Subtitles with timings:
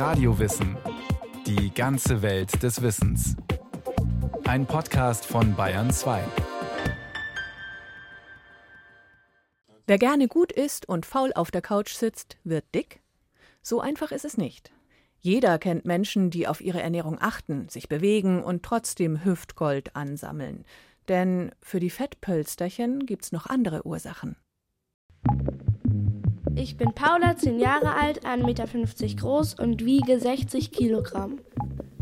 [0.00, 0.78] Radiowissen.
[1.46, 3.36] Die ganze Welt des Wissens.
[4.44, 6.24] Ein Podcast von Bayern 2.
[9.86, 13.02] Wer gerne gut isst und faul auf der Couch sitzt, wird dick?
[13.60, 14.72] So einfach ist es nicht.
[15.18, 20.64] Jeder kennt Menschen, die auf ihre Ernährung achten, sich bewegen und trotzdem Hüftgold ansammeln.
[21.08, 24.36] Denn für die Fettpölsterchen gibt's noch andere Ursachen.
[26.56, 28.66] Ich bin Paula, 10 Jahre alt, 1,50 Meter
[29.16, 31.38] groß und wiege 60 Kilogramm.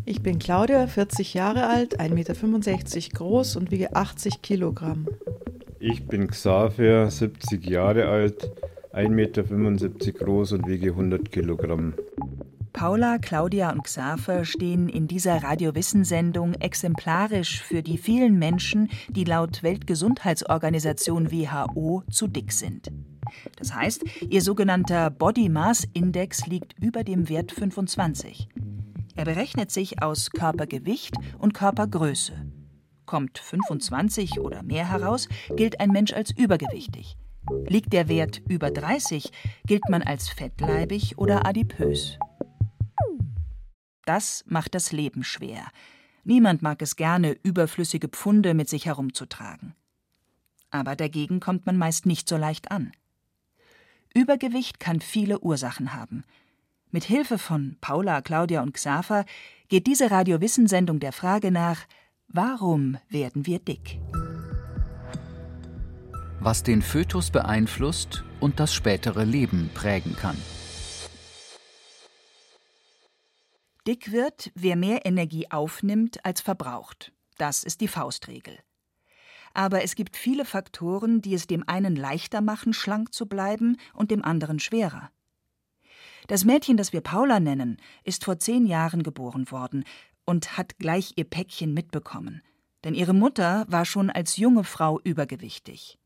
[0.05, 5.07] Ich bin Claudia, 40 Jahre alt, 1,65 Meter groß und wiege 80 Kilogramm.
[5.81, 8.51] Ich bin Xavier, 70 Jahre alt,
[8.93, 9.43] 1,75 Meter
[10.13, 11.95] groß und wiege 100 Kilogramm.
[12.73, 19.63] Paula, Claudia und Xaver stehen in dieser Radiowissensendung exemplarisch für die vielen Menschen, die laut
[19.63, 22.91] Weltgesundheitsorganisation WHO zu dick sind.
[23.57, 28.49] Das heißt, ihr sogenannter Body Mass Index liegt über dem Wert 25.
[29.17, 32.35] Er berechnet sich aus Körpergewicht und Körpergröße.
[33.05, 37.17] Kommt 25 oder mehr heraus, gilt ein Mensch als übergewichtig.
[37.67, 39.33] Liegt der Wert über 30,
[39.67, 42.19] gilt man als fettleibig oder adipös.
[44.05, 45.67] Das macht das Leben schwer.
[46.25, 49.75] Niemand mag es gerne, überflüssige Pfunde mit sich herumzutragen.
[50.71, 52.93] Aber dagegen kommt man meist nicht so leicht an.
[54.15, 56.25] Übergewicht kann viele Ursachen haben.
[56.91, 59.25] Mit Hilfe von Paula, Claudia und Xaver
[59.69, 61.87] geht diese Radiowissensendung der Frage nach,
[62.29, 64.01] warum werden wir dick?
[66.41, 70.37] Was den Fötus beeinflusst und das spätere Leben prägen kann.
[73.87, 77.13] Dick wird, wer mehr Energie aufnimmt als verbraucht.
[77.39, 78.59] Das ist die Faustregel.
[79.59, 84.13] Aber es gibt viele Faktoren, die es dem einen leichter machen, schlank zu bleiben und
[84.13, 85.11] dem anderen schwerer.
[86.29, 89.83] Das Mädchen, das wir Paula nennen, ist vor zehn Jahren geboren worden
[90.25, 92.41] und hat gleich ihr Päckchen mitbekommen.
[92.85, 95.99] Denn ihre Mutter war schon als junge Frau übergewichtig.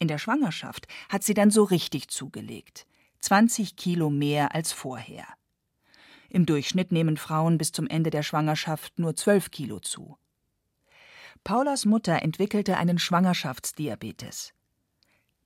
[0.00, 2.88] In der Schwangerschaft hat sie dann so richtig zugelegt.
[3.20, 5.28] 20 Kilo mehr als vorher.
[6.28, 10.18] Im Durchschnitt nehmen Frauen bis zum Ende der Schwangerschaft nur 12 Kilo zu.
[11.46, 14.52] Paulas Mutter entwickelte einen Schwangerschaftsdiabetes.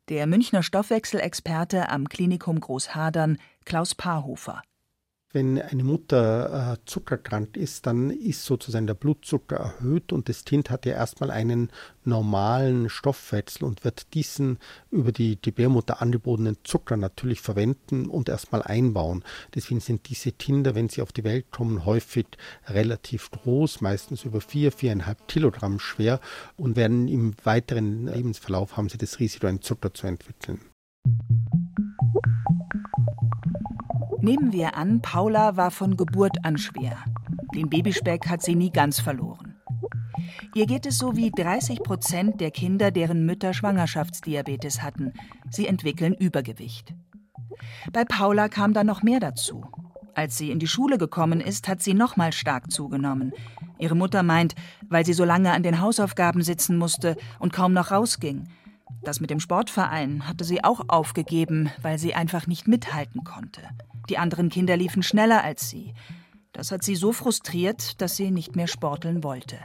[0.08, 4.62] Der Münchner Stoffwechselexperte am Klinikum Großhadern, Klaus Paarhofer.
[5.32, 10.70] Wenn eine Mutter äh, zuckerkrank ist, dann ist sozusagen der Blutzucker erhöht und das Kind
[10.70, 11.70] hat ja erstmal einen
[12.04, 14.58] normalen Stoffwechsel und wird diesen
[14.90, 19.22] über die Gebärmutter angebotenen Zucker natürlich verwenden und erstmal einbauen.
[19.54, 22.26] Deswegen sind diese Kinder, wenn sie auf die Welt kommen, häufig
[22.66, 26.18] relativ groß, meistens über vier, viereinhalb Kilogramm schwer
[26.56, 30.60] und werden im weiteren Lebensverlauf haben sie das Risiko, einen Zucker zu entwickeln.
[34.22, 36.98] Nehmen wir an, Paula war von Geburt an schwer.
[37.54, 39.56] Den Babyspeck hat sie nie ganz verloren.
[40.54, 45.14] Ihr geht es so wie 30 Prozent der Kinder, deren Mütter Schwangerschaftsdiabetes hatten.
[45.48, 46.94] Sie entwickeln Übergewicht.
[47.92, 49.64] Bei Paula kam da noch mehr dazu.
[50.14, 53.32] Als sie in die Schule gekommen ist, hat sie noch mal stark zugenommen.
[53.78, 54.54] Ihre Mutter meint,
[54.88, 58.48] weil sie so lange an den Hausaufgaben sitzen musste und kaum noch rausging.
[59.02, 63.62] Das mit dem Sportverein hatte sie auch aufgegeben, weil sie einfach nicht mithalten konnte.
[64.08, 65.94] Die anderen Kinder liefen schneller als sie.
[66.52, 69.56] Das hat sie so frustriert, dass sie nicht mehr sporteln wollte.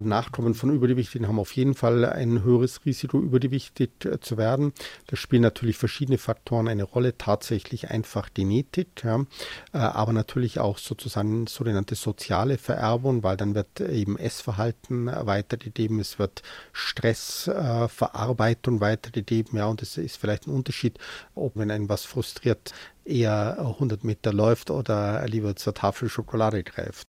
[0.00, 4.72] Nachkommen von Übergewichtigen haben auf jeden Fall ein höheres Risiko, übergewichtig äh, zu werden.
[5.08, 9.24] Da spielen natürlich verschiedene Faktoren eine Rolle, tatsächlich einfach Genetik, ja,
[9.72, 16.18] äh, aber natürlich auch sozusagen sogenannte soziale Vererbung, weil dann wird eben Essverhalten weitergegeben, es
[16.18, 16.42] wird
[16.72, 20.98] Stressverarbeitung äh, weitergegeben, ja, und es ist vielleicht ein Unterschied,
[21.34, 22.72] ob wenn einen was frustriert,
[23.04, 27.08] eher 100 Meter läuft oder lieber zur Tafel Schokolade greift.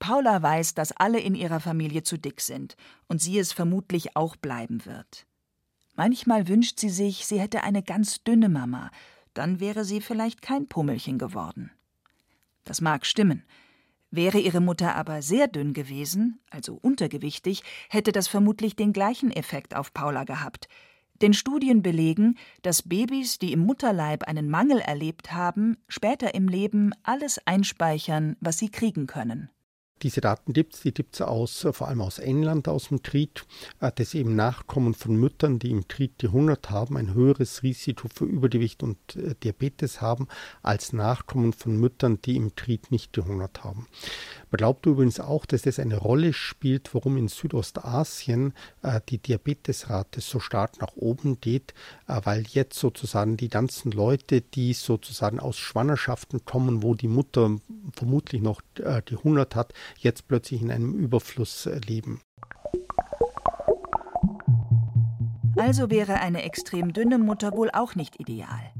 [0.00, 4.34] Paula weiß, dass alle in ihrer Familie zu dick sind und sie es vermutlich auch
[4.34, 5.26] bleiben wird.
[5.94, 8.90] Manchmal wünscht sie sich, sie hätte eine ganz dünne Mama,
[9.34, 11.70] dann wäre sie vielleicht kein Pummelchen geworden.
[12.64, 13.44] Das mag stimmen.
[14.10, 19.76] Wäre ihre Mutter aber sehr dünn gewesen, also untergewichtig, hätte das vermutlich den gleichen Effekt
[19.76, 20.68] auf Paula gehabt.
[21.20, 26.92] Denn Studien belegen, dass Babys, die im Mutterleib einen Mangel erlebt haben, später im Leben
[27.02, 29.50] alles einspeichern, was sie kriegen können.
[30.02, 33.44] Diese Daten gibt es, die gibt es aus, vor allem aus England, aus dem Triet,
[33.80, 38.08] äh, dass eben Nachkommen von Müttern, die im Triet die 100 haben, ein höheres Risiko
[38.12, 40.28] für Übergewicht und äh, Diabetes haben,
[40.62, 43.86] als Nachkommen von Müttern, die im Triet nicht die 100 haben.
[44.50, 48.52] Man glaubt übrigens auch, dass das eine Rolle spielt, warum in Südostasien
[48.82, 51.72] äh, die Diabetesrate so stark nach oben geht,
[52.08, 57.58] äh, weil jetzt sozusagen die ganzen Leute, die sozusagen aus Schwangerschaften kommen, wo die Mutter
[57.92, 62.20] vermutlich noch äh, die 100 hat, jetzt plötzlich in einem Überfluss äh, leben.
[65.56, 68.72] Also wäre eine extrem dünne Mutter wohl auch nicht ideal.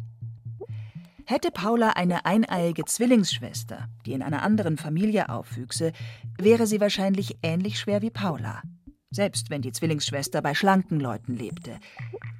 [1.31, 5.93] Hätte Paula eine eineiige Zwillingsschwester, die in einer anderen Familie aufwüchse,
[6.38, 8.62] wäre sie wahrscheinlich ähnlich schwer wie Paula.
[9.12, 11.79] Selbst wenn die Zwillingsschwester bei schlanken Leuten lebte.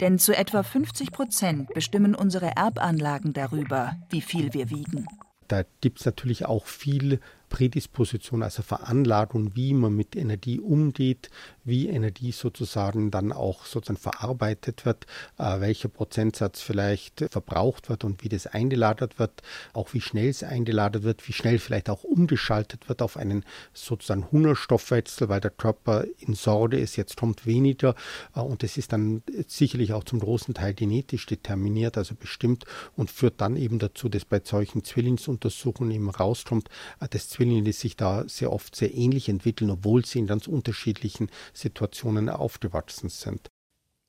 [0.01, 5.07] Denn zu etwa 50 Prozent bestimmen unsere Erbanlagen darüber, wie viel wir wiegen.
[5.47, 7.21] Da gibt es natürlich auch viel
[7.51, 11.29] Prädisposition, also Veranlagung, wie man mit Energie umgeht,
[11.65, 15.07] wie Energie sozusagen dann auch sozusagen verarbeitet wird,
[15.37, 19.43] äh, welcher Prozentsatz vielleicht verbraucht wird und wie das eingelagert wird,
[19.75, 23.45] auch wie schnell es eingelagert wird, wie schnell vielleicht auch umgeschaltet wird auf einen
[23.75, 27.95] sozusagen Hungerstoffwechsel, weil der Körper in Sorge ist, jetzt kommt weniger.
[28.35, 32.65] Äh, und das ist dann sicherlich auch zum großen Teil genetisch determiniert, also bestimmt
[32.97, 36.69] und führt dann eben dazu, dass bei solchen Zwillingsuntersuchungen eben rauskommt,
[37.01, 40.47] äh, dass Zwillinge, die sich da sehr oft sehr ähnlich entwickeln, obwohl sie in ganz
[40.47, 43.49] unterschiedlichen Situationen aufgewachsen sind.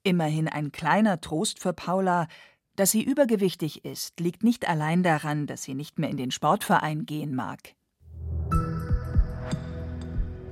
[0.04, 2.28] Immerhin ein kleiner Trost für Paula.
[2.76, 7.06] Dass sie übergewichtig ist, liegt nicht allein daran, dass sie nicht mehr in den Sportverein
[7.06, 7.76] gehen mag.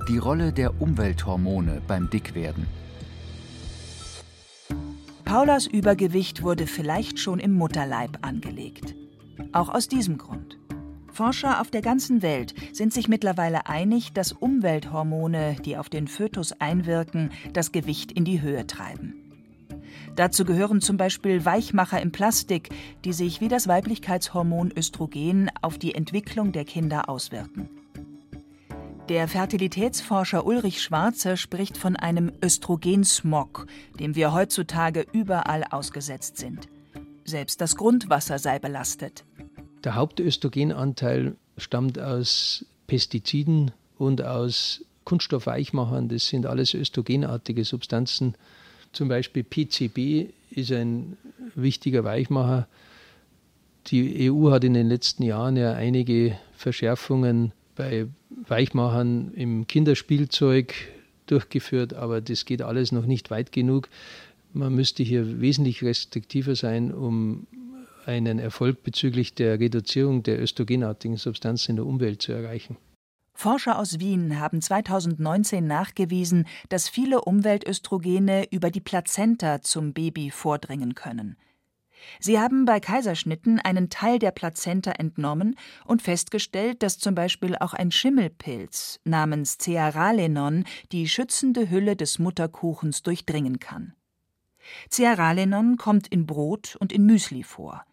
[0.08, 2.66] Die Rolle der Umwelthormone beim Dickwerden.
[5.26, 8.94] Paulas Übergewicht wurde vielleicht schon im Mutterleib angelegt.
[9.52, 10.59] Auch aus diesem Grund.
[11.20, 16.52] Forscher auf der ganzen Welt sind sich mittlerweile einig, dass Umwelthormone, die auf den Fötus
[16.52, 19.12] einwirken, das Gewicht in die Höhe treiben.
[20.16, 22.70] Dazu gehören zum Beispiel Weichmacher im Plastik,
[23.04, 27.68] die sich wie das Weiblichkeitshormon Östrogen auf die Entwicklung der Kinder auswirken.
[29.10, 33.66] Der Fertilitätsforscher Ulrich Schwarze spricht von einem Östrogensmog,
[33.98, 36.70] dem wir heutzutage überall ausgesetzt sind.
[37.26, 39.26] Selbst das Grundwasser sei belastet.
[39.84, 46.08] Der Hauptöstrogenanteil stammt aus Pestiziden und aus Kunststoffweichmachern.
[46.08, 48.34] Das sind alles östrogenartige Substanzen.
[48.92, 51.16] Zum Beispiel PCB ist ein
[51.54, 52.68] wichtiger Weichmacher.
[53.86, 58.06] Die EU hat in den letzten Jahren ja einige Verschärfungen bei
[58.46, 60.74] Weichmachern im Kinderspielzeug
[61.26, 63.88] durchgeführt, aber das geht alles noch nicht weit genug.
[64.52, 67.46] Man müsste hier wesentlich restriktiver sein, um
[68.06, 72.76] einen Erfolg bezüglich der Reduzierung der östrogenartigen Substanzen in der Umwelt zu erreichen.
[73.32, 80.94] Forscher aus Wien haben 2019 nachgewiesen, dass viele Umweltöstrogene über die Plazenta zum Baby vordringen
[80.94, 81.36] können.
[82.18, 87.74] Sie haben bei Kaiserschnitten einen Teil der Plazenta entnommen und festgestellt, dass zum Beispiel auch
[87.74, 93.94] ein Schimmelpilz namens Cearalenon die schützende Hülle des Mutterkuchens durchdringen kann.
[94.90, 97.84] Cearalenon kommt in Brot und in Müsli vor.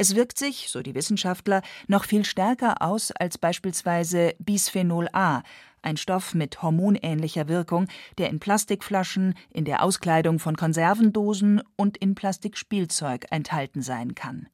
[0.00, 5.42] Es wirkt sich, so die Wissenschaftler, noch viel stärker aus als beispielsweise Bisphenol A,
[5.82, 12.14] ein Stoff mit hormonähnlicher Wirkung, der in Plastikflaschen, in der Auskleidung von Konservendosen und in
[12.14, 14.46] Plastikspielzeug enthalten sein kann.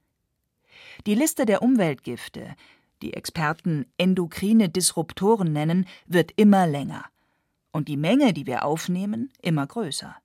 [1.07, 2.57] Die Liste der Umweltgifte,
[3.03, 7.05] die Experten endokrine Disruptoren nennen, wird immer länger.
[7.71, 10.17] Und die Menge, die wir aufnehmen, immer größer.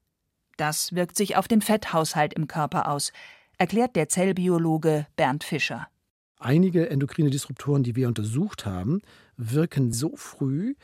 [0.56, 3.12] Das wirkt sich auf den Fetthaushalt im Körper aus,
[3.60, 5.88] erklärt der Zellbiologe Bernd Fischer.
[6.40, 9.02] Einige endokrine Disruptoren, die wir untersucht haben,
[9.36, 10.76] wirken so früh,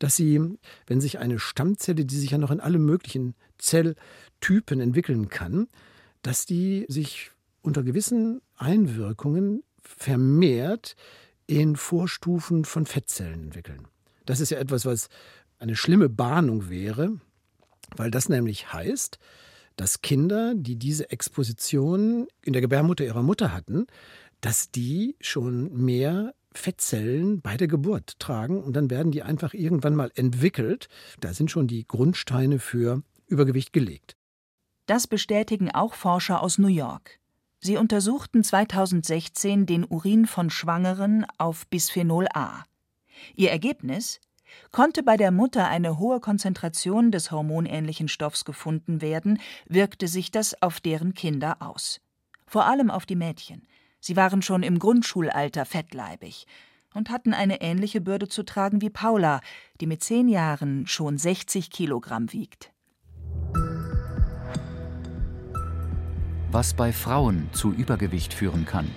[0.00, 5.28] dass sie, wenn sich eine Stammzelle, die sich ja noch in alle möglichen Zelltypen entwickeln
[5.28, 5.68] kann,
[6.22, 7.30] dass die sich
[7.62, 10.96] unter gewissen Einwirkungen vermehrt
[11.46, 13.86] in Vorstufen von Fettzellen entwickeln.
[14.26, 15.08] Das ist ja etwas, was
[15.58, 17.20] eine schlimme Bahnung wäre,
[17.96, 19.18] weil das nämlich heißt,
[19.76, 23.86] dass Kinder, die diese Exposition in der Gebärmutter ihrer Mutter hatten,
[24.40, 29.96] dass die schon mehr Fettzellen bei der Geburt tragen und dann werden die einfach irgendwann
[29.96, 30.88] mal entwickelt.
[31.20, 34.16] Da sind schon die Grundsteine für Übergewicht gelegt.
[34.86, 37.18] Das bestätigen auch Forscher aus New York.
[37.60, 42.64] Sie untersuchten 2016 den Urin von Schwangeren auf Bisphenol A.
[43.34, 44.20] Ihr Ergebnis?
[44.72, 50.60] Konnte bei der Mutter eine hohe Konzentration des hormonähnlichen Stoffs gefunden werden, wirkte sich das
[50.62, 52.00] auf deren Kinder aus.
[52.46, 53.66] Vor allem auf die Mädchen.
[54.00, 56.46] Sie waren schon im Grundschulalter fettleibig.
[56.94, 59.40] und hatten eine ähnliche Bürde zu tragen wie Paula,
[59.80, 62.70] die mit zehn Jahren schon 60 Kilogramm wiegt.
[66.52, 68.88] Was bei Frauen zu Übergewicht führen kann.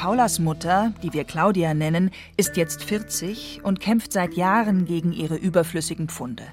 [0.00, 5.36] Paulas Mutter, die wir Claudia nennen, ist jetzt 40 und kämpft seit Jahren gegen ihre
[5.36, 6.44] überflüssigen Pfunde.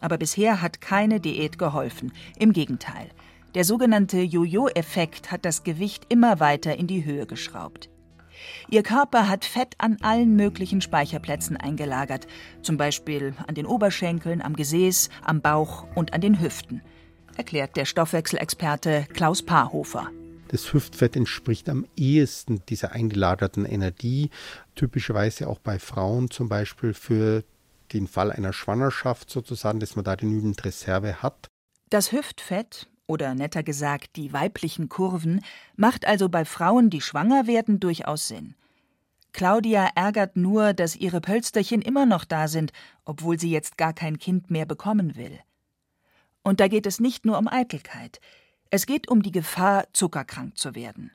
[0.00, 2.12] Aber bisher hat keine Diät geholfen.
[2.38, 3.08] Im Gegenteil.
[3.56, 7.90] Der sogenannte Jojo-Effekt hat das Gewicht immer weiter in die Höhe geschraubt.
[8.70, 12.28] Ihr Körper hat Fett an allen möglichen Speicherplätzen eingelagert,
[12.62, 16.82] zum Beispiel an den Oberschenkeln, am Gesäß, am Bauch und an den Hüften,
[17.36, 20.08] erklärt der Stoffwechselexperte Klaus Paarhofer.
[20.52, 24.28] Das Hüftfett entspricht am ehesten dieser eingelagerten Energie,
[24.74, 27.42] typischerweise auch bei Frauen zum Beispiel für
[27.94, 31.48] den Fall einer Schwangerschaft sozusagen, dass man da genügend Reserve hat.
[31.88, 35.42] Das Hüftfett, oder netter gesagt die weiblichen Kurven,
[35.74, 38.54] macht also bei Frauen, die schwanger werden, durchaus Sinn.
[39.32, 42.72] Claudia ärgert nur, dass ihre Pölsterchen immer noch da sind,
[43.06, 45.38] obwohl sie jetzt gar kein Kind mehr bekommen will.
[46.42, 48.20] Und da geht es nicht nur um Eitelkeit,
[48.72, 51.12] es geht um die Gefahr, zuckerkrank zu werden.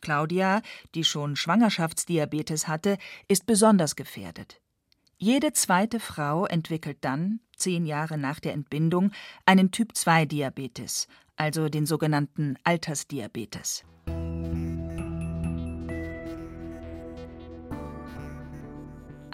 [0.00, 0.60] Claudia,
[0.96, 2.98] die schon Schwangerschaftsdiabetes hatte,
[3.28, 4.60] ist besonders gefährdet.
[5.16, 9.12] Jede zweite Frau entwickelt dann, zehn Jahre nach der Entbindung,
[9.46, 13.84] einen Typ-2-Diabetes, also den sogenannten Altersdiabetes.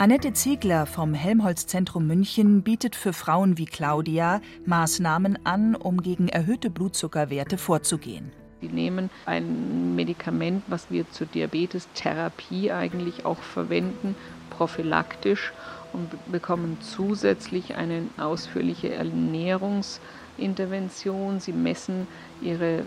[0.02, 6.70] Annette Ziegler vom Helmholtz-Zentrum München bietet für Frauen wie Claudia Maßnahmen an, um gegen erhöhte
[6.70, 8.32] Blutzuckerwerte vorzugehen.
[8.60, 14.16] Sie nehmen ein Medikament, was wir zur Diabetestherapie eigentlich auch verwenden,
[14.50, 15.52] prophylaktisch
[15.92, 21.38] und bekommen zusätzlich eine ausführliche Ernährungsintervention.
[21.38, 22.08] Sie messen
[22.40, 22.86] ihre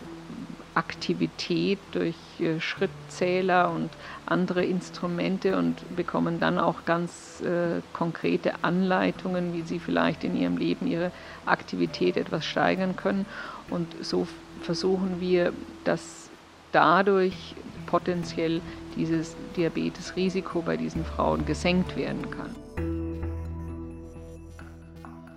[0.76, 3.90] Aktivität durch äh, Schrittzähler und
[4.26, 10.58] andere Instrumente und bekommen dann auch ganz äh, konkrete Anleitungen, wie sie vielleicht in ihrem
[10.58, 11.12] Leben ihre
[11.46, 13.26] Aktivität etwas steigern können.
[13.70, 14.28] Und so
[14.62, 15.54] versuchen wir,
[15.86, 16.30] dass
[16.72, 17.56] dadurch
[17.86, 18.62] potenziell
[18.96, 22.56] dieses Diabetesrisiko bei diesen Frauen gesenkt werden kann.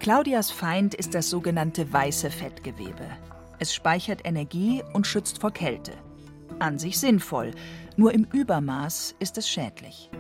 [0.01, 3.07] Claudias Feind ist das sogenannte weiße Fettgewebe.
[3.59, 5.93] Es speichert Energie und schützt vor Kälte.
[6.59, 7.53] An sich sinnvoll,
[7.97, 10.11] nur im Übermaß ist es schädlich.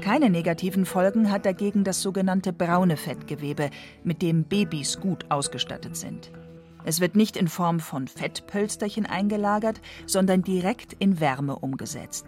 [0.00, 3.70] Keine negativen Folgen hat dagegen das sogenannte braune Fettgewebe,
[4.02, 6.32] mit dem Babys gut ausgestattet sind.
[6.84, 12.26] Es wird nicht in Form von Fettpölsterchen eingelagert, sondern direkt in Wärme umgesetzt.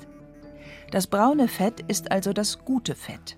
[0.93, 3.37] Das braune Fett ist also das gute Fett.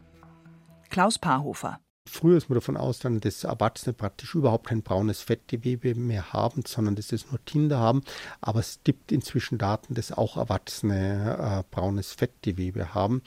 [0.90, 6.32] Klaus Paarhofer Früher ist man davon ausgegangen, dass Erwachsene praktisch überhaupt kein braunes Fettgewebe mehr
[6.32, 8.02] haben, sondern dass es nur Kinder haben.
[8.40, 13.22] Aber es gibt inzwischen Daten, dass auch Erwachsene äh, braunes Fettgewebe haben.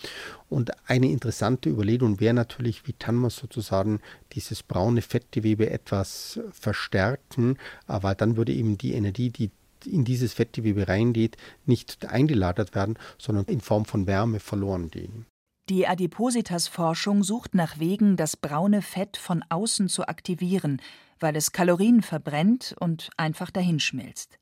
[0.47, 3.99] Und eine interessante Überlegung wäre natürlich, wie kann man sozusagen
[4.31, 7.57] dieses braune Fettgewebe etwas verstärken,
[7.87, 9.51] äh, weil dann würde eben die Energie, die
[9.85, 15.25] in dieses Fettgewebe reingeht, nicht eingelagert werden, sondern in Form von Wärme verloren gehen.
[15.69, 20.81] Die Adipositas-Forschung sucht nach Wegen, das braune Fett von außen zu aktivieren,
[21.19, 24.39] weil es Kalorien verbrennt und einfach dahinschmilzt.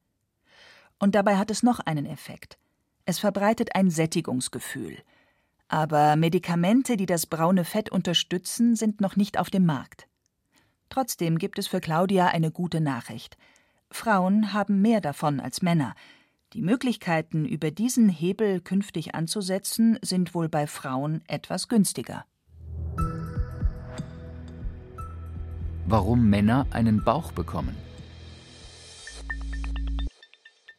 [1.00, 2.58] Und dabei hat es noch einen Effekt.
[3.06, 5.00] Es verbreitet ein Sättigungsgefühl.
[5.68, 10.08] Aber Medikamente, die das braune Fett unterstützen, sind noch nicht auf dem Markt.
[10.88, 13.38] Trotzdem gibt es für Claudia eine gute Nachricht.
[13.92, 15.94] Frauen haben mehr davon als Männer,
[16.54, 22.26] die Möglichkeiten, über diesen Hebel künftig anzusetzen, sind wohl bei Frauen etwas günstiger.
[25.86, 27.76] Warum Männer einen Bauch bekommen.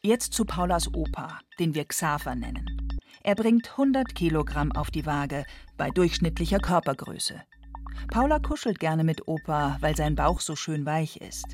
[0.01, 2.99] Jetzt zu Paulas Opa, den wir Xaver nennen.
[3.21, 5.45] Er bringt 100 Kilogramm auf die Waage
[5.77, 7.41] bei durchschnittlicher Körpergröße.
[8.11, 11.45] Paula kuschelt gerne mit Opa, weil sein Bauch so schön weich ist.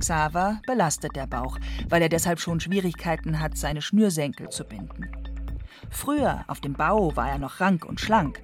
[0.00, 5.08] Xaver belastet der Bauch, weil er deshalb schon Schwierigkeiten hat, seine Schnürsenkel zu binden.
[5.90, 8.42] Früher auf dem Bau war er noch rank und schlank,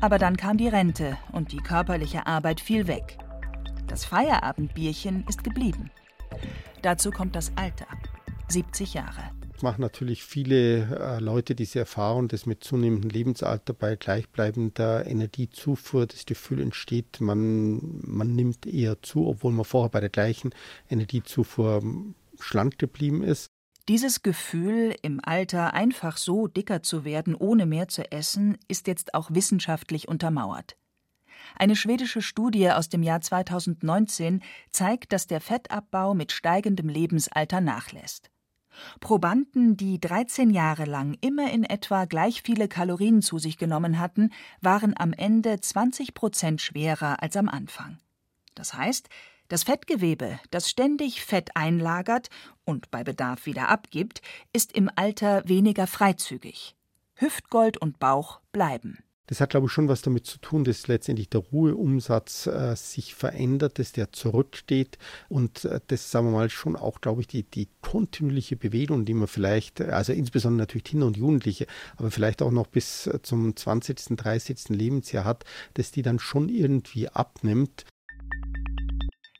[0.00, 3.18] aber dann kam die Rente und die körperliche Arbeit fiel weg.
[3.86, 5.90] Das Feierabendbierchen ist geblieben.
[6.80, 7.86] Dazu kommt das Alter.
[8.48, 15.06] 70 Jahre machen natürlich viele äh, Leute diese Erfahrung, dass mit zunehmendem Lebensalter bei gleichbleibender
[15.06, 20.50] Energiezufuhr das Gefühl entsteht, man, man nimmt eher zu, obwohl man vorher bei der gleichen
[20.88, 23.46] Energiezufuhr ähm, schlank geblieben ist.
[23.88, 29.14] Dieses Gefühl, im Alter einfach so dicker zu werden, ohne mehr zu essen, ist jetzt
[29.14, 30.76] auch wissenschaftlich untermauert.
[31.56, 38.31] Eine schwedische Studie aus dem Jahr 2019 zeigt, dass der Fettabbau mit steigendem Lebensalter nachlässt.
[39.00, 44.30] Probanden, die 13 Jahre lang immer in etwa gleich viele Kalorien zu sich genommen hatten,
[44.60, 47.98] waren am Ende 20 Prozent schwerer als am Anfang.
[48.54, 49.08] Das heißt,
[49.48, 52.30] das Fettgewebe, das ständig Fett einlagert
[52.64, 56.74] und bei Bedarf wieder abgibt, ist im Alter weniger freizügig.
[57.16, 59.04] Hüftgold und Bauch bleiben.
[59.28, 63.14] Das hat, glaube ich, schon was damit zu tun, dass letztendlich der Ruheumsatz äh, sich
[63.14, 64.98] verändert, dass der zurücksteht
[65.28, 69.14] und äh, das, sagen wir mal, schon auch, glaube ich, die, die kontinuierliche Bewegung, die
[69.14, 73.22] man vielleicht, äh, also insbesondere natürlich Kinder und Jugendliche, aber vielleicht auch noch bis äh,
[73.22, 74.70] zum 20., 30.
[74.70, 77.86] Lebensjahr hat, dass die dann schon irgendwie abnimmt.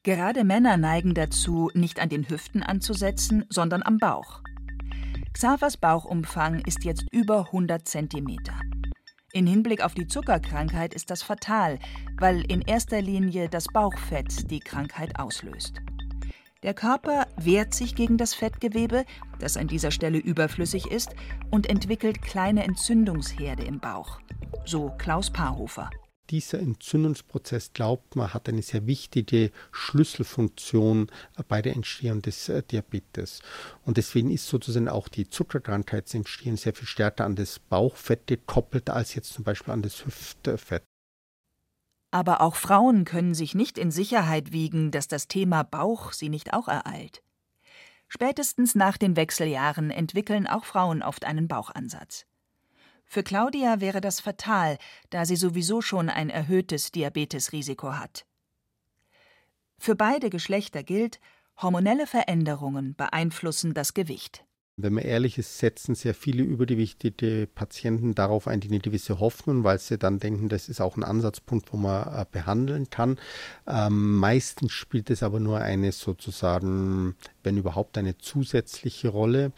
[0.05, 4.43] Gerade Männer neigen dazu, nicht an den Hüften anzusetzen, sondern am Bauch.
[5.33, 8.55] Xavers Bauchumfang ist jetzt über 100 Zentimeter.
[9.35, 11.79] In Hinblick auf die Zuckerkrankheit ist das fatal,
[12.19, 15.81] weil in erster Linie das Bauchfett die Krankheit auslöst.
[16.62, 19.07] Der Körper wehrt sich gegen das Fettgewebe,
[19.39, 21.15] das an dieser Stelle überflüssig ist,
[21.51, 24.21] und entwickelt kleine Entzündungsherde im Bauch.
[24.67, 25.89] So Klaus Paarhofer
[26.31, 31.11] dieser Entzündungsprozess, glaubt man, hat eine sehr wichtige Schlüsselfunktion
[31.49, 33.41] bei der Entstehung des äh, Diabetes.
[33.85, 39.14] Und deswegen ist sozusagen auch die Zuckerkrankheitsentstehung sehr viel stärker an das Bauchfett gekoppelt als
[39.14, 40.85] jetzt zum Beispiel an das Hüftfett.
[42.11, 46.52] Aber auch Frauen können sich nicht in Sicherheit wiegen, dass das Thema Bauch sie nicht
[46.52, 47.23] auch ereilt.
[48.07, 52.26] Spätestens nach den Wechseljahren entwickeln auch Frauen oft einen Bauchansatz.
[53.12, 54.78] Für Claudia wäre das fatal,
[55.11, 58.25] da sie sowieso schon ein erhöhtes Diabetesrisiko hat.
[59.76, 61.21] Für beide Geschlechter gilt,
[61.61, 64.47] hormonelle Veränderungen beeinflussen das Gewicht.
[64.78, 69.62] Wenn man ehrlich ist, setzen sehr viele übergewichtige Patienten darauf ein, die eine gewisse Hoffnung,
[69.62, 73.19] weil sie dann denken, das ist auch ein Ansatzpunkt, wo man äh, behandeln kann.
[73.66, 79.52] Ähm, meistens spielt es aber nur eine sozusagen wenn überhaupt eine zusätzliche Rolle.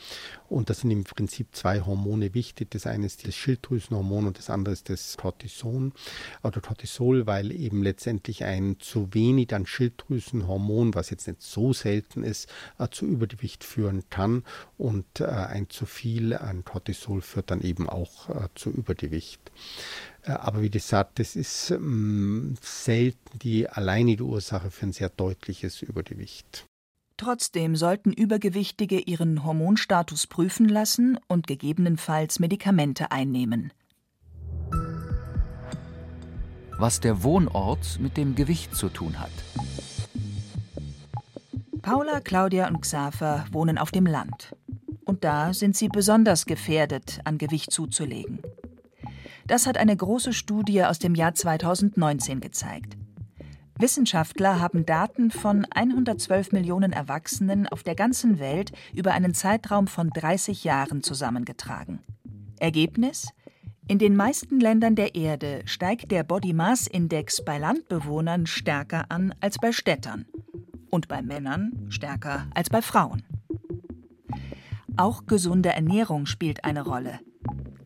[0.55, 2.71] Und das sind im Prinzip zwei Hormone wichtig.
[2.71, 5.93] Das eine ist das Schilddrüsenhormon und das andere ist das Cortison
[6.45, 12.23] oder Cortisol, weil eben letztendlich ein zu wenig an Schilddrüsenhormon, was jetzt nicht so selten
[12.23, 14.45] ist, äh, zu Übergewicht führen kann.
[14.79, 19.41] Und äh, ein zu viel an Cortisol führt dann eben auch äh, zu Übergewicht.
[20.23, 26.67] Aber wie gesagt, das ist ähm, selten die alleinige Ursache für ein sehr deutliches Übergewicht.
[27.17, 33.73] Trotzdem sollten Übergewichtige ihren Hormonstatus prüfen lassen und gegebenenfalls Medikamente einnehmen.
[36.77, 39.31] Was der Wohnort mit dem Gewicht zu tun hat.
[41.83, 44.57] Paula, Claudia und Xaver wohnen auf dem Land.
[45.05, 48.41] Und da sind sie besonders gefährdet, an Gewicht zuzulegen.
[49.47, 52.97] Das hat eine große Studie aus dem Jahr 2019 gezeigt.
[53.79, 60.11] Wissenschaftler haben Daten von 112 Millionen Erwachsenen auf der ganzen Welt über einen Zeitraum von
[60.11, 62.01] 30 Jahren zusammengetragen.
[62.61, 63.29] Ergebnis?
[63.87, 69.35] In den meisten Ländern der Erde steigt der Body Mass Index bei Landbewohnern stärker an
[69.41, 70.25] als bei Städtern
[70.89, 73.25] und bei Männern stärker als bei Frauen.
[74.97, 77.19] Auch gesunde Ernährung spielt eine Rolle.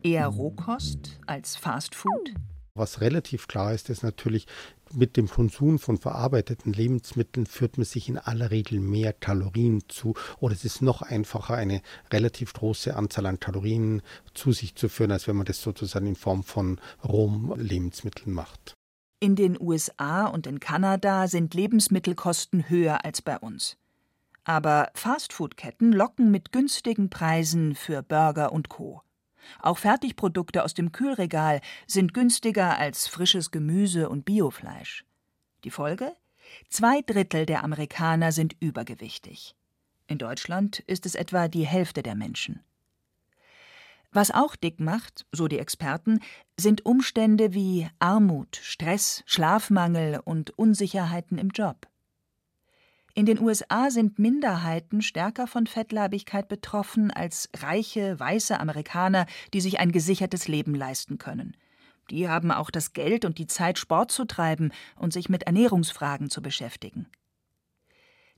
[0.03, 2.33] Eher Rohkost als Fastfood?
[2.79, 4.47] Was relativ klar ist, ist natürlich,
[4.93, 10.15] mit dem Konsum von verarbeiteten Lebensmitteln führt man sich in aller Regel mehr Kalorien zu
[10.39, 14.01] oder es ist noch einfacher, eine relativ große Anzahl an Kalorien
[14.33, 18.73] zu sich zu führen, als wenn man das sozusagen in Form von rohem Lebensmitteln macht.
[19.19, 23.75] In den USA und in Kanada sind Lebensmittelkosten höher als bei uns.
[24.45, 29.01] Aber Fastfood-Ketten locken mit günstigen Preisen für Burger und Co.
[29.61, 35.05] Auch Fertigprodukte aus dem Kühlregal sind günstiger als frisches Gemüse und Biofleisch.
[35.63, 36.15] Die Folge?
[36.69, 39.55] Zwei Drittel der Amerikaner sind übergewichtig.
[40.07, 42.63] In Deutschland ist es etwa die Hälfte der Menschen.
[44.11, 46.19] Was auch dick macht, so die Experten,
[46.57, 51.87] sind Umstände wie Armut, Stress, Schlafmangel und Unsicherheiten im Job.
[53.19, 59.81] In den USA sind Minderheiten stärker von Fettleibigkeit betroffen als reiche, weiße Amerikaner, die sich
[59.81, 61.57] ein gesichertes Leben leisten können.
[62.11, 66.29] Die haben auch das Geld und die Zeit, Sport zu treiben und sich mit Ernährungsfragen
[66.29, 67.07] zu beschäftigen.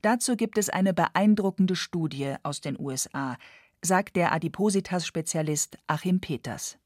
[0.00, 3.36] Dazu gibt es eine beeindruckende Studie aus den USA,
[3.82, 6.76] sagt der Adipositas-Spezialist Achim Peters.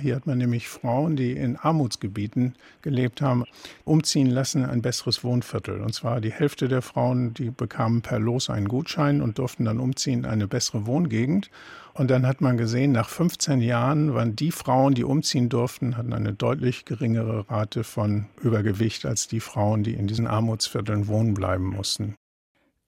[0.00, 3.44] Hier hat man nämlich Frauen, die in Armutsgebieten gelebt haben,
[3.84, 5.80] umziehen lassen ein besseres Wohnviertel.
[5.80, 9.78] Und zwar die Hälfte der Frauen, die bekamen per Los einen Gutschein und durften dann
[9.78, 11.50] umziehen in eine bessere Wohngegend.
[11.94, 16.12] Und dann hat man gesehen, nach 15 Jahren waren die Frauen, die umziehen durften, hatten
[16.12, 21.66] eine deutlich geringere Rate von Übergewicht als die Frauen, die in diesen Armutsvierteln wohnen bleiben
[21.66, 22.14] mussten.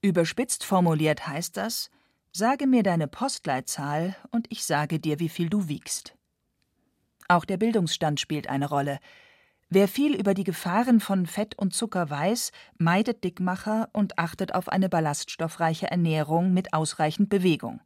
[0.01, 1.89] Überspitzt formuliert heißt das,
[2.35, 6.15] Sage mir deine Postleitzahl und ich sage dir, wie viel du wiegst.
[7.33, 8.99] Auch der Bildungsstand spielt eine Rolle.
[9.67, 14.69] Wer viel über die Gefahren von Fett und Zucker weiß, meidet Dickmacher und achtet auf
[14.69, 17.81] eine ballaststoffreiche Ernährung mit ausreichend Bewegung.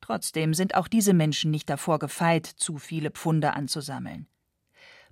[0.00, 4.26] Trotzdem sind auch diese Menschen nicht davor gefeit, zu viele Pfunde anzusammeln.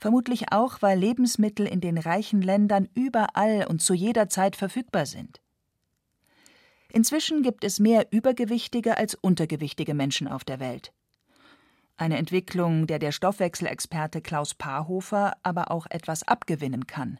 [0.00, 5.42] Vermutlich auch, weil Lebensmittel in den reichen Ländern überall und zu jeder Zeit verfügbar sind.
[6.90, 10.94] Inzwischen gibt es mehr übergewichtige als untergewichtige Menschen auf der Welt.
[11.98, 17.18] Eine Entwicklung, der der Stoffwechselexperte Klaus Paarhofer aber auch etwas abgewinnen kann.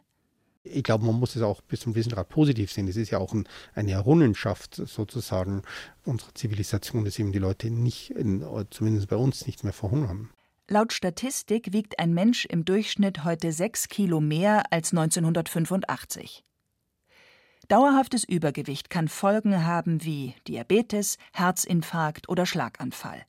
[0.63, 2.87] Ich glaube, man muss es auch bis zum gewissen Grad positiv sehen.
[2.87, 5.63] Es ist ja auch ein, eine Errungenschaft sozusagen
[6.05, 10.29] unserer Zivilisation, dass eben die Leute nicht, in, zumindest bei uns, nicht mehr verhungern.
[10.69, 16.45] Laut Statistik wiegt ein Mensch im Durchschnitt heute sechs Kilo mehr als 1985.
[17.67, 23.25] Dauerhaftes Übergewicht kann Folgen haben wie Diabetes, Herzinfarkt oder Schlaganfall.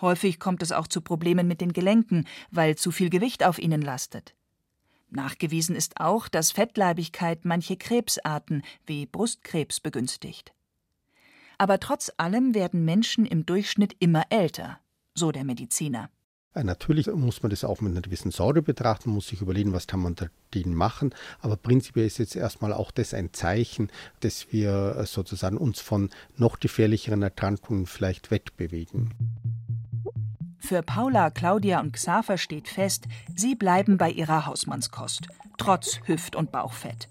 [0.00, 3.82] Häufig kommt es auch zu Problemen mit den Gelenken, weil zu viel Gewicht auf ihnen
[3.82, 4.34] lastet.
[5.08, 10.52] Nachgewiesen ist auch, dass Fettleibigkeit manche Krebsarten wie Brustkrebs begünstigt.
[11.58, 14.78] Aber trotz allem werden Menschen im Durchschnitt immer älter,
[15.14, 16.10] so der Mediziner.
[16.56, 19.86] Äh, natürlich muss man das auch mit einer gewissen Sorge betrachten, muss sich überlegen, was
[19.86, 21.14] kann man dagegen machen.
[21.40, 26.10] Aber prinzipiell ist jetzt erstmal auch das ein Zeichen, dass wir äh, sozusagen uns von
[26.36, 29.14] noch gefährlicheren Erkrankungen vielleicht wegbewegen.
[30.66, 33.04] Für Paula, Claudia und Xaver steht fest,
[33.36, 37.08] sie bleiben bei ihrer Hausmannskost, trotz Hüft- und Bauchfett.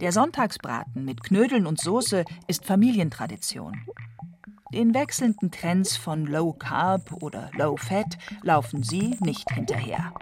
[0.00, 3.82] Der Sonntagsbraten mit Knödeln und Soße ist Familientradition.
[4.72, 10.14] Den wechselnden Trends von Low Carb oder Low Fat laufen sie nicht hinterher.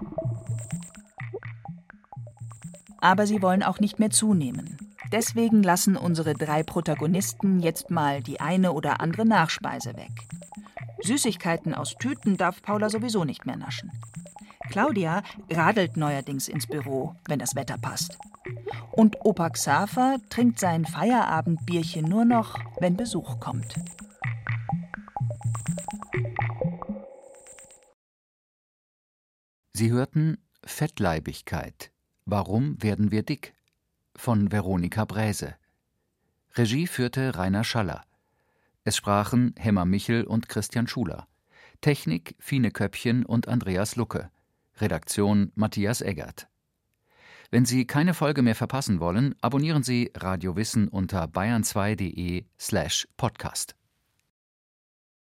[2.98, 4.78] Aber sie wollen auch nicht mehr zunehmen.
[5.12, 10.10] Deswegen lassen unsere drei Protagonisten jetzt mal die eine oder andere Nachspeise weg.
[11.04, 13.92] Süßigkeiten aus Tüten darf Paula sowieso nicht mehr naschen.
[14.70, 18.18] Claudia radelt neuerdings ins Büro, wenn das Wetter passt.
[18.92, 23.74] Und Opa Xaver trinkt sein Feierabendbierchen nur noch, wenn Besuch kommt.
[29.74, 31.90] Sie hörten Fettleibigkeit.
[32.24, 33.54] Warum werden wir dick?
[34.16, 35.56] von Veronika Bräse.
[36.54, 38.04] Regie führte Rainer Schaller.
[38.84, 41.26] Es sprachen Hemmer Michel und Christian Schuler.
[41.80, 44.30] Technik Fine Köppchen und Andreas Lucke.
[44.78, 46.48] Redaktion Matthias Eggert.
[47.50, 53.74] Wenn Sie keine Folge mehr verpassen wollen, abonnieren Sie Radio Wissen unter bayern2.de slash podcast.